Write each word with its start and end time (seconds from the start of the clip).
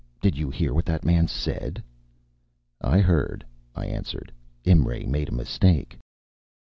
Did 0.19 0.35
you 0.35 0.49
hear 0.49 0.73
what 0.73 0.85
that 0.85 1.05
man 1.05 1.27
said?" 1.27 1.83
"I 2.83 3.01
heard," 3.01 3.45
I 3.75 3.85
answered. 3.85 4.31
"Imray 4.65 5.05
made 5.05 5.29
a 5.29 5.31
mistake." 5.31 5.95